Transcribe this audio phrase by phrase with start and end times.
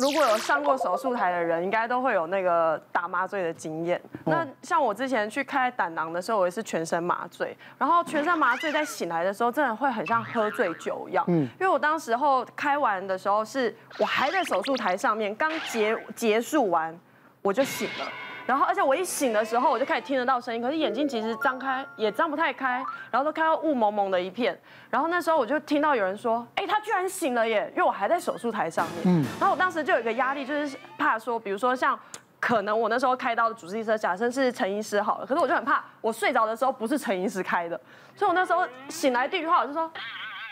[0.00, 4.00] 如果有上过手术台的人，应该都会有那个打麻醉的经验。
[4.24, 11.24] 那像我之前去开胆囊的时候，我也是全身麻醉，然后全身麻醉在醒来的时候，真的会很像喝醉酒一样。
[11.26, 16.96] 嗯，因为我当时候开完的时候，是我还在手术台上面，刚结结束完，
[17.42, 18.06] 我就醒了。
[18.48, 24.58] 然后，而且我一醒的时候，我就开始听得到声音，可是眼睛其实张开也张不太开，然后都看到雾蒙蒙的一片。
[24.88, 29.02] 然后那时候我就听到有人说：“哎，他居然醒了耶！”因为我还在手术台上面。
[29.04, 29.22] 嗯。
[29.38, 31.98] 然后我当时就有一个压力，就是怕说，比如说像
[32.40, 37.78] 可能我那时候开刀的主治医生，假设是陈医师好了，可是我就很怕我睡着的时候不是陈医师开的，
[38.16, 39.90] 所以我那时候醒来第一句话我就说。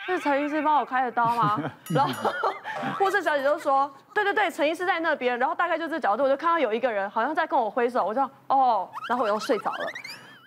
[0.06, 1.60] 是陈医师帮我开的刀吗？
[1.90, 2.30] 然后
[2.98, 9.86] 护士小姐就说：“对对对，陈医师在那边。”然后大概就这角度，我就看到有一个人好像在跟我挥手，我就哦，然后我又睡着了。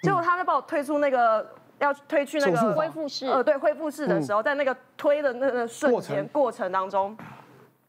[0.02, 1.46] 结果他在帮我推出那个
[1.80, 7.16] 要推去那个恢复室，呃，对，恢复室的时候，在那个推的那个瞬间过程当中，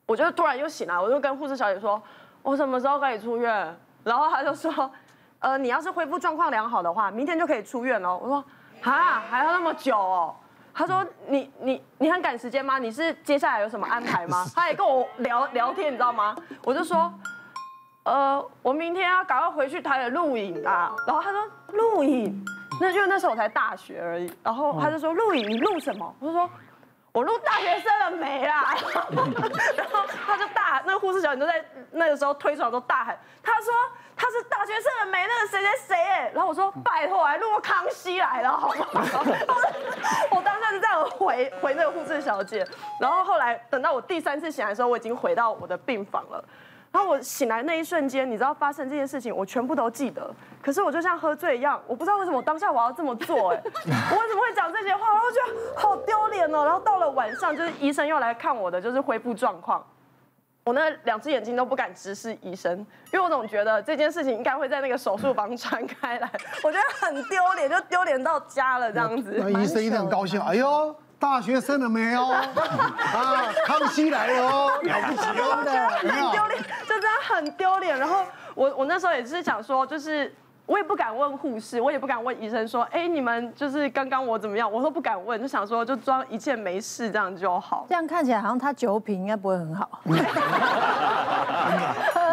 [0.07, 2.03] 我就突然又醒来，我就跟护士小姐说
[2.43, 4.91] ：“我什么时候可以出院？”然后他就说
[5.39, 8.45] ：“呃，你要是恢复状况良好的话，明天就可以出院了。”我说
[8.83, 10.35] ：“啊，还要那么久哦？”
[10.73, 12.79] 他说：“你你你很赶时间吗？
[12.79, 16.35] 你是接下来有什么安排吗？” 他也跟我聊聊天，你知道吗？
[16.65, 17.13] 我就说
[18.05, 22.45] ：“呃，我明天要赶快回去台北录影啊。”然后他说：“录影？
[22.81, 25.49] 那就那时候我才大学而已。”然后他就说：“录影？
[25.49, 26.49] 你录什么？”我就说
[27.13, 28.75] ：“我录大学生了没啦？”
[29.77, 33.73] 然后他就大，那个护士小姐都在那个时候推出来都大喊：“他说。”
[34.21, 35.27] 他是大学生的没？
[35.27, 38.75] 那个谁谁谁哎，然后我说拜托，还录个康熙来了，好吗？
[40.31, 42.67] 我当时是这样回回那个护士小姐，
[43.01, 46.45] 然后后来等到我第三次醒来的时候，我已经回到我的病房了。
[46.93, 50.29] 然后我醒来那一瞬间，你知道发生这件事情，我全部都记得。
[50.61, 53.63] 可是我就像喝醉一样，我不知道为什么我当下我要这么做哎，
[54.13, 55.09] 我为什么会讲这些话？
[55.09, 56.65] 然后我觉得好丢脸哦。
[56.65, 59.83] 然后到了晚上，就是医生又来看我的，就是恢复状况。
[60.71, 62.79] 我那两只眼睛都不敢直视医生，
[63.13, 66.31] 因为我总觉得这件事情应该会在那个手术房 传开来，
[66.63, 69.35] 我觉得很丢脸，就丢脸到家了这样子。
[69.37, 72.23] 那医生一定很高兴，哎呦，大学生了没有？
[72.31, 77.99] 啊，康熙来了哦，了不起哦，很丢脸，就真的很丢脸。
[77.99, 80.33] 然后我我那时候也是想说，就是。
[80.71, 84.71] 我也不敢问护士，我也不敢问医生说，哎，你们就是刚刚我怎么样？
[84.71, 87.87] 我都不敢问，就想说就装一切没事这样就好。
[87.89, 90.01] 这样看起来好像他酒品应该不会很好。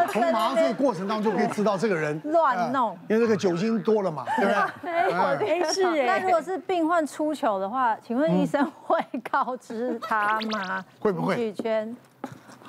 [0.09, 4.51] 从麻醉过程当中可以知道这个人乱弄，因为这个酒精多了嘛， 对不
[4.85, 4.93] 对？
[4.93, 6.05] 没有，是哎。
[6.05, 10.85] 那如果是病患出糗的话，请问医生会告知他吗？
[10.99, 11.35] 会不会？
[11.35, 11.97] 剧圈。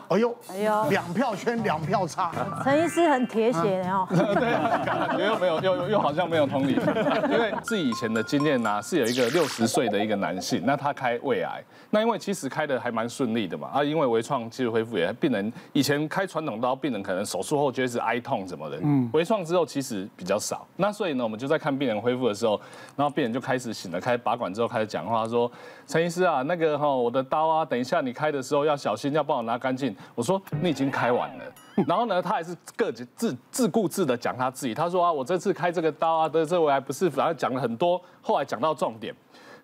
[0.09, 2.33] 哎呦，哎呦，两票圈两票差。
[2.65, 4.07] 陈医师很铁血的哦。
[4.11, 6.73] 对，感觉又没有，又又又好像没有同理。
[7.31, 20.67] 因为自己以前的经验呢，是有一个六十岁的一个男性，那他开胃癌，那因为其实开的还蛮顺利的嘛，啊，因为微创技术恢复也，病人以前开传统刀，病人可能手术后觉得是哀痛什么的，嗯，微创之后其实比较少。
[20.77, 22.59] 那所以呢，我们就在看病人恢复的时候，
[22.97, 25.51] 然后病人就开始醒了，开拔管之后开始讲话，说，
[25.87, 29.95] 陈医师啊，那个哈，我的刀啊，等一下你开的时候要小心，要帮我拿干净。
[30.15, 31.45] 我说你已经开完了，
[31.87, 34.75] 然后呢，他还是各自自自顾自的讲他自己。
[34.75, 39.15] 他说啊，我这次开这个刀啊，这这回还不是，反正讲了很多，后来讲到重点，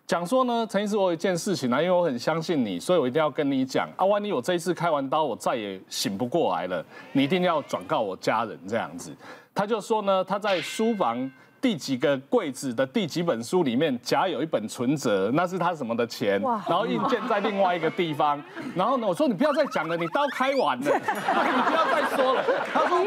[0.07, 9.15] 讲说呢，陈医师，我有一件事情啊，因为我很相信你，所以我一定要跟你讲啊，万一我这一次开完刀，我再也醒不过来了，你一定要转告我家人这样子。
[9.55, 11.31] 他就说呢，他在书房。
[11.65, 16.39] 第几个柜子的第几本书里面夹有一本存折，那是他什么的钱？
[16.69, 18.39] 然后印件在另外一个地方。
[18.77, 22.45] 然后呢，我说你不要再讲了，你刀开完了， 你不要再说了。
[22.71, 22.99] 他说，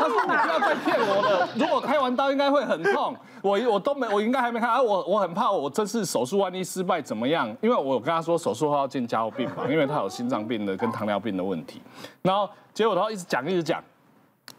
[0.00, 1.48] 他说你不要再骗我了。
[1.54, 4.68] 如果开完刀应该会很痛，我我都没，我应该还没看。
[4.68, 7.48] 啊，我我很怕我这次手术万一失败怎么样？
[7.62, 11.80] 因为我跟他说手术后要进加护病房，因为他有心脏病的跟糖尿病的问题。
[12.22, 13.80] 然后结果他一直讲一直讲。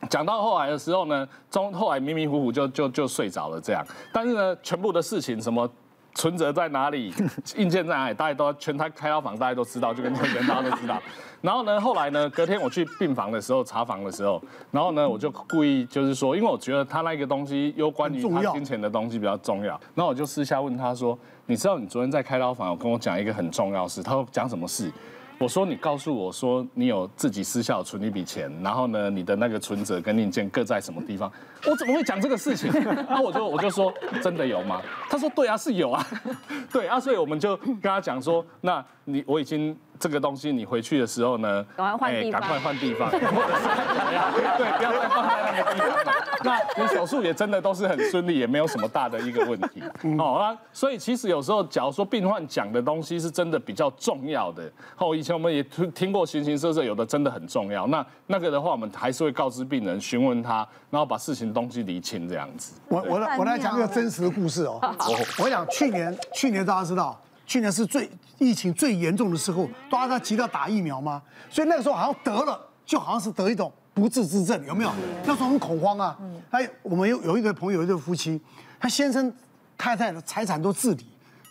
[0.09, 5.69] 讲到后来的时候呢，中后来迷迷糊糊就就就睡着了这样，但是呢，全部的事情什么
[6.13, 7.13] 存折在哪里，
[7.57, 11.01] 硬件在哪里，大家都全台开刀房大家都知道，就跟人大家都知道。
[11.41, 14.41] 然后呢，后来呢，隔天我去病房的时候查房的时候，
[14.71, 24.91] 然后呢，我就故意就是说，因为我觉得他那个东西有关于他金钱的东西比较重要，然后我就私下问他说，你知道你昨天在开刀房有跟我讲一个很重要的事，他说讲什么事？
[25.39, 31.31] 我说你告诉我说你有自己私下存一笔钱，然后呢，你的那个存折跟硬件各在什么地方？
[31.67, 32.71] 我怎么会讲这个事情？
[33.07, 34.81] 然后我就我就说真的有吗？
[35.09, 36.03] 他说对啊，是有啊，
[36.73, 46.13] 对啊，所以我们就跟他讲说，那你我已经这个东西，你回去的时候呢，赶快换地方，赶快换地方， 对，不要再放在那个地方。
[46.43, 49.81] 那你手术也真的都是很顺利，也没有什么大的一个问题。
[50.19, 57.87] 哦，啊所以其实有时候，假如说病患讲的东西是真的比较重要的，哦，以前我们也听听过形形色色，有的真的很重要。
[57.87, 62.73] 那那个的话，我们还是会告知病人，询问他，然后把事情东西厘清这样子。
[62.89, 64.79] 我我来我来讲一个真实的故事哦。
[64.81, 71.21] 我我讲去年去年大家知道，去年是最疫情最严重的时候，大家急着打疫苗吗？
[71.49, 74.91] 所以那个时候好像得了，就好像是得一种不治之症，有没有？
[75.25, 76.17] 那时候很恐慌啊。
[76.51, 78.39] 哎，我们有有一个朋友，一对夫妻，
[78.79, 79.33] 他先生
[79.77, 81.05] 太太的财产都自理，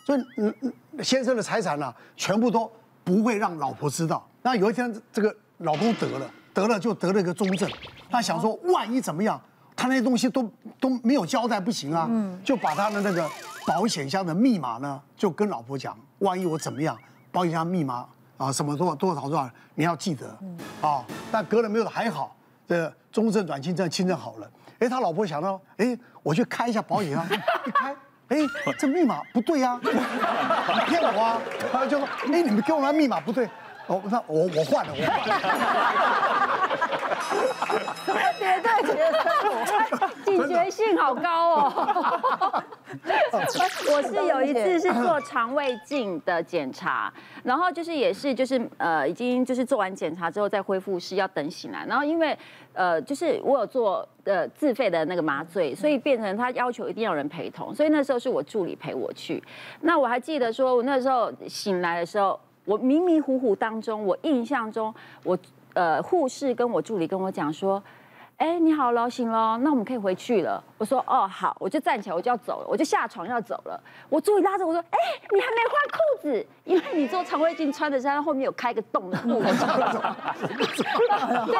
[0.05, 2.71] 所以嗯嗯，先生的财产呢，全部都
[3.03, 4.25] 不会让老婆知道。
[4.41, 7.69] 那有一天这个老公得了，得了就得了一个中症，
[8.09, 9.39] 他想说万一怎么样？
[9.77, 12.09] 他那些东西都都没有交代，不行啊，
[12.43, 13.29] 就把他的那个
[13.65, 16.97] 保险箱的密码呢，就跟老婆讲，万一我怎么样，
[17.31, 18.03] 保险箱密码
[18.37, 20.35] 啊，什么多少多少多少，你要记得
[20.81, 21.05] 啊。
[21.31, 22.35] 但隔了没有还好，
[22.67, 24.49] 这中症转轻症，轻症好了。
[24.79, 27.23] 哎，他老婆想到，哎，我去开一下保险箱，
[27.65, 27.95] 一开，
[28.29, 28.37] 哎，
[28.79, 29.89] 这密码不对啊，你
[30.87, 31.39] 骗我啊！
[31.71, 33.47] 他 就说，哎，你们给我那密码不对，
[33.85, 36.56] 哦，那我我换了，我换了。
[38.37, 39.13] 绝对觉得
[40.23, 42.63] 警觉性好高哦！
[43.91, 47.11] 我是有一次是做肠胃镜的检查，
[47.43, 52.37] 然后就是也是就是呃已经就是做完检查之后再恢复室要等醒来，然后因为
[52.73, 59.43] 呃就是我有做呃自费的那个麻醉，所以变成他要求一定要人陪同，所以那时候是我助理陪我去。
[59.81, 65.37] 那我还记得说，我那时候醒来的时候，我迷迷糊糊当中，我印象中我。
[65.77, 67.83] 呃，护士跟我助理跟我讲说，
[68.37, 70.63] 哎，你好了，醒了，那我们可以回去了。
[70.77, 73.81] 我说，哦，好，我就站起来，我就要走了，我就下床要走了。
[74.09, 74.97] 我助理拉着我说，哎，
[75.31, 79.79] 你还没换裤子，因为你做肠胃镜穿的是它后面有开个洞的裤子，后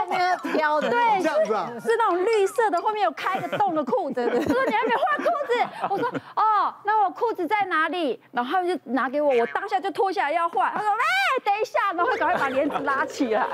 [0.06, 4.24] 面飘的，对，这样子啊，是那种绿色的，后面有开个洞的裤子。
[4.28, 5.54] 他说你还没换裤子，
[5.90, 8.22] 我说，哦，那我裤子在哪里？
[8.32, 10.72] 然后他们就拿给我，我当下就脱下来要换。
[10.74, 10.96] 他说，哎，
[11.44, 13.48] 等一下，然后赶快把帘子拉起来。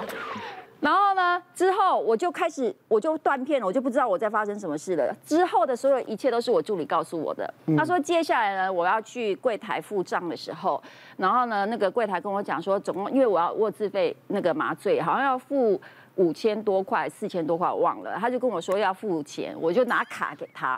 [0.83, 1.41] 然后呢？
[1.55, 5.15] 之后我就开始，我就断片了，我就不知道我在发生什么事了。
[5.25, 7.51] 之后的所有一切都是我助理告诉我的。
[7.77, 10.83] 他说接下来呢，我要去柜台付账的时候，
[11.15, 15.79] 然后呢，那个柜台跟我讲说，总共因为我要我自费那个麻醉，好像要付
[16.15, 18.17] 五千多块、四千多块，我忘了。
[18.19, 20.77] 他就跟我说要付钱，我就拿卡给他，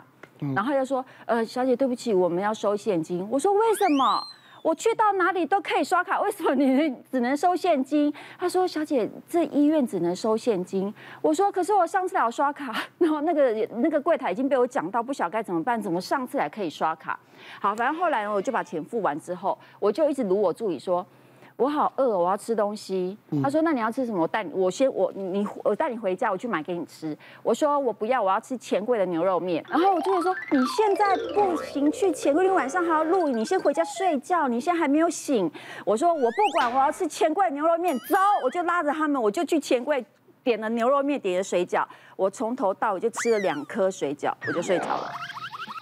[0.54, 3.26] 然后他就说，呃，小姐对不起，我们要收现金。
[3.28, 4.24] 我说为什么？
[4.66, 8.12] 我去到哪里都可以刷卡，为什么你只能收现金？
[8.36, 10.92] 他说：“小姐，这医院只能收现金。”
[11.22, 17.16] 我说：“可是我上次来刷卡，然后那个那个柜台已经被我讲到，不晓得该怎么办，怎么上次来可以刷卡？”
[17.60, 21.06] 好，反正后来，我就把钱付完之后，我就一直卢我助理说。
[21.56, 23.16] 我好饿，我要吃东西。
[23.42, 24.20] 他说：“那你要吃什么？
[24.20, 35.50] 我带你，我先我你我带你回家，我去买给你吃。”我说：“我不要，我要吃钱柜的牛肉面。”然后我就会说：“你现在不行，去钱柜，你晚上还要录影，你先回家睡觉，你现在还没有醒。”
[35.86, 40.04] 我说：“我不管，我要吃钱柜牛肉面，走！”我就拉着他们，我就去钱柜
[40.44, 41.86] 点了牛肉面，点了水饺。
[42.16, 45.10] 我从头到尾就吃了两颗水饺，我就睡着了。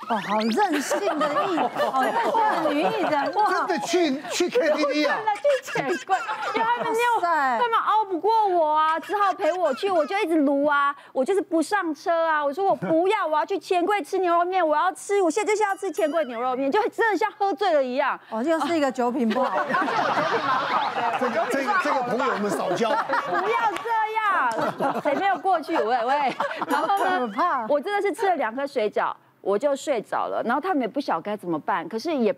[0.08, 1.58] 哦，好任性的艺，
[1.90, 3.50] 好任性的女艺人，哇！
[3.50, 5.16] 真的去去 KTV 啊？
[5.16, 6.16] 真的去钱柜，
[6.54, 18.18] 因为他们没有，他们熬不过我啊，只好陪我去，我就一直撸啊，我就是不上车啊，我说我不要，我要去钱柜吃牛肉面，我要吃，我现在就是要吃钱柜牛肉面，就真的像喝醉了一样。
[18.30, 21.18] 哦，又是一个酒品不好，而且我酒品蛮好的。
[21.20, 22.90] 这个这个这个朋友我们少交，
[23.28, 25.76] 不要这样，谁没有过去？
[25.76, 26.36] 喂喂，
[26.66, 27.66] 然后呢？
[27.68, 29.12] 我真的是吃了两颗水饺。
[29.44, 32.34] 我就睡着了，然后他们也不晓得该怎么办，可是也，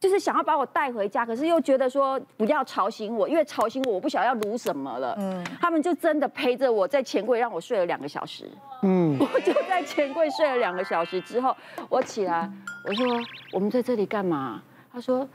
[0.00, 5.14] 就是想要把我带回家，可是又觉得说不要吵醒我，因为吵醒我，我不晓得要撸什么了。
[5.20, 8.50] 嗯，他们就真的陪着我在钱柜让我睡了两个小时。
[8.82, 11.56] 嗯， 我就在钱柜睡了两个小时之后，
[11.88, 12.50] 我起来，
[12.88, 13.06] 我说
[13.52, 14.60] 我们在这里干嘛？
[14.92, 15.28] 他说，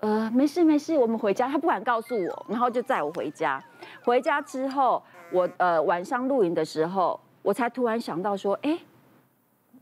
[0.00, 1.46] 呃，没事没事，我们回家。
[1.48, 3.62] 他不敢告诉我，然后就载我回家。
[4.04, 8.76] 回家之后，我呃晚上露营的时候，我才突然想到说，哎。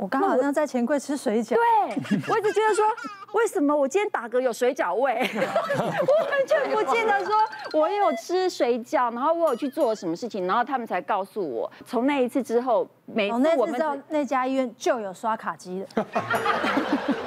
[0.00, 2.84] 我刚好像在钱柜吃水饺，对，我一直觉得说，
[3.32, 5.12] 为什么我今天打嗝有水饺味？
[5.76, 7.34] 我完全不记得说
[7.74, 11.70] 我有吃水饺，然后我有去做什么事情，然后他们才告诉我。
[11.84, 16.06] 从那一次之后，每次我们到那家医院就有刷卡机的，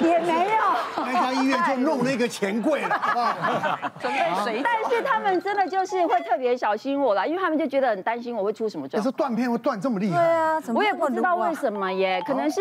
[0.00, 1.04] 也没有。
[1.04, 4.62] 那家医院就弄那个钱柜了， 准备水。
[4.62, 9.04] 但是他们真的就是会特别小心我啦，因为他们就觉得很担心我会出什么状况。
[9.04, 10.16] 可是断片会断这么厉害？
[10.16, 12.60] 对啊，我也不知道为什么耶，可能是。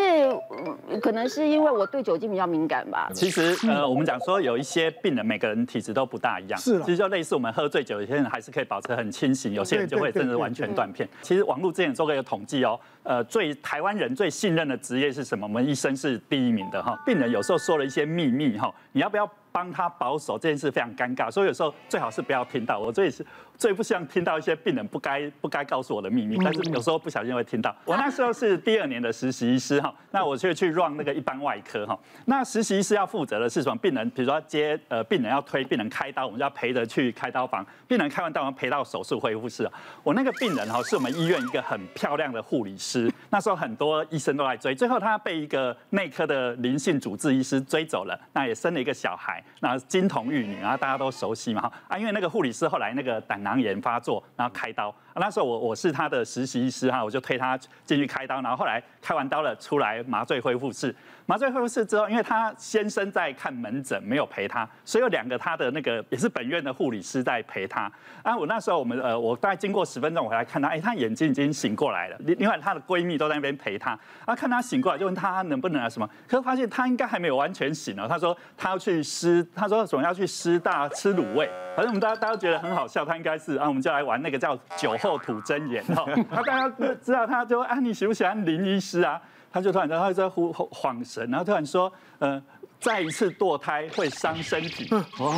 [0.90, 3.10] 呃可能是因为我对酒精比较敏感吧。
[3.14, 11.08] 其实呃，我们讲说有一些病人每个人体质都不大一样，是，其实就类似我们喝醉酒，有些人还是可以保持很清醒，有些人就会真的完全断片。
[11.22, 12.80] 其实网络之前做过一个统计哦，
[13.14, 15.46] 呃，最台湾人最信任的职业是什么？
[15.46, 17.00] 我们医生是第一名的哈。
[17.06, 19.32] 病人有时候说了一些秘密哈，你要不要？
[19.54, 22.80] 帮他保守这件事非常尴尬，所以有时候最好是不要听到。
[22.80, 27.74] 我最是最不希望听到一些病人不该不该告诉我的秘密，但是有时候不小心会听到。
[27.86, 31.98] 我那时候是第二年的实习医师哈，那我就去 run 那个一般外科哈。
[32.26, 33.78] 那实习医师要负责的是什么？
[33.78, 37.64] 病人比如说接呃病人要推病人开刀，我们就要陪着去开刀房。
[37.88, 39.70] 病人开完刀，我们陪到手术恢复室。
[40.02, 49.43] 我那个病人哈是我们医院一个很漂亮的护理师， 那时候很多医生都来追，最后他被一个内科的灵性主治医师追走了，那也生了一个小孩。
[49.60, 54.94] 那金童玉女，啊大家都熟悉嘛，啊，因为那个护理师后来那个胆囊炎发作，然后开刀。
[55.16, 60.94] 那时候我我是他的实习医师哈，我就推他进去开刀，然后后来开完刀了出来麻醉恢复室，
[61.26, 67.92] 麻醉恢复室之后，因为他先生在看门诊没有陪他，所以有两个他的那个也是本院的护理师在陪他。
[68.22, 72.18] 啊，我那时候我们呃，我大概经过十分钟我回来看他，哎，他眼睛已经醒过来了。
[72.20, 78.06] 另另外她的闺蜜都在那边陪他，啊，看他醒过来就问他能不能啊什么，可是发现他应该还没有完全醒哦。
[78.08, 86.06] 他说他要去师，他说总要去师大吃卤味，反正我们大家大家都觉得很好笑，他应该是啊，我们就来玩那个叫酒后吐真言哈。
[86.30, 89.22] 他 大家知道他就啊，你喜不喜欢林医师啊？
[89.54, 92.42] 他就突然他在呼恍神，然后突然说，呃，
[92.80, 94.90] 再一次堕胎会伤身体。
[94.92, 95.32] 哦，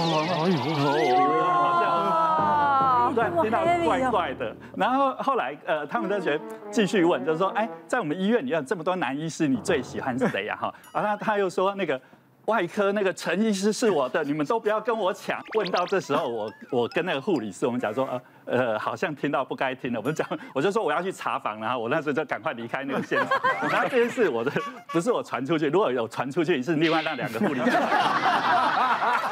[3.14, 4.56] 对，听到怪怪的。
[4.76, 10.56] 然后后来呃，他们就觉得继续问，就是说，哎，在我们医院里有这么多男医师，你最喜欢谁呀？
[10.56, 12.00] 哈，然后他又说那个。
[12.46, 15.42] 外科那个陈医师是我的，你们都不要跟我抢。
[15.56, 23.30] 问到这时候，我我跟那个护理师，我们讲说，呃呃，好像听到不该听的，我们讲，我就说我要去查房，然后我那时候就赶快离开那个现场。
[23.70, 24.52] 然后这件事我的
[24.90, 27.72] 不是我传出去，如果有传出去，是另外那两个护理师。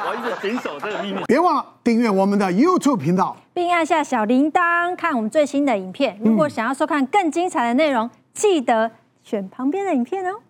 [0.06, 1.22] 我一直谨守这个秘密。
[1.26, 6.18] 别忘了订阅我们的 YouTube 频道，并按下小铃铛看我们最新的影片。
[6.22, 8.90] 如果想要收看更精彩的内容，记得
[9.22, 10.40] 选旁边的影片哦。